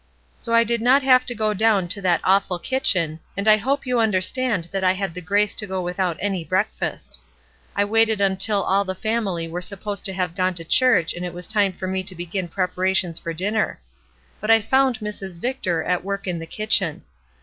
[0.35, 3.85] So I did not have to go down to that awful kitchen, and I hope
[3.85, 7.19] you understand that I had the grace to go without my breakfast.
[7.75, 11.35] I waited until all the family were supposed to have gone to church and it
[11.35, 13.79] was time for me to begin preparations for dinner.
[14.39, 15.39] But I found Mrs.
[15.39, 17.03] Victor at work in the kitchen.